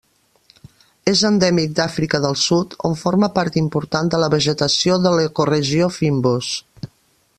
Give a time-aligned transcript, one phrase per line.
[1.11, 6.53] És endèmic d'Àfrica del Sud on forma part important de la vegetació de l'ecoregió fynbos.